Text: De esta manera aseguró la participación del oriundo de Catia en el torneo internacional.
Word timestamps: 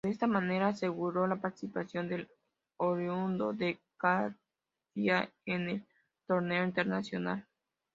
De 0.03 0.09
esta 0.09 0.25
manera 0.25 0.69
aseguró 0.69 1.27
la 1.27 1.39
participación 1.39 2.09
del 2.09 2.27
oriundo 2.77 3.53
de 3.53 3.79
Catia 3.97 5.31
en 5.45 5.69
el 5.69 5.87
torneo 6.25 6.63
internacional. 6.63 7.47